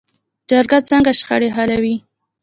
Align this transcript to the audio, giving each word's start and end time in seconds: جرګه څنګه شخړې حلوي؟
جرګه 0.49 0.79
څنګه 0.89 1.11
شخړې 1.19 1.49
حلوي؟ 1.55 1.95